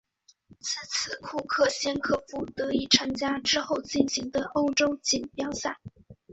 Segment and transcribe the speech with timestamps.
[0.61, 5.77] 至此库克先科夫得以参加之后进行的欧洲锦标赛。